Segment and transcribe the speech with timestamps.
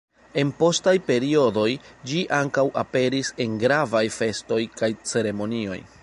[0.41, 1.65] En postaj periodoj
[2.11, 5.79] ĝi ankaŭ aperis en gravaj festoj kaj ceremonioj.